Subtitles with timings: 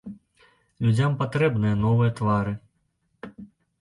[0.85, 2.57] Людзям патрэбныя новыя твары.